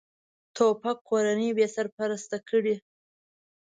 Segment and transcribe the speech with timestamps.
[0.55, 2.75] توپک کورنۍ بېسرپرسته کړي.